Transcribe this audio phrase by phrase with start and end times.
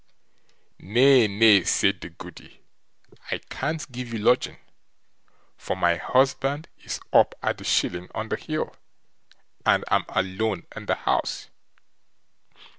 [0.79, 2.63] "Nay, nay", said the Goody,
[3.29, 4.57] "I can't give you lodging,
[5.55, 8.75] for my husband is up at the shieling on the hill,
[9.63, 11.51] and I'm alone in the house.